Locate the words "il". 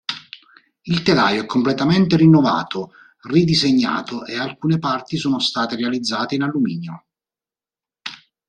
0.81-1.03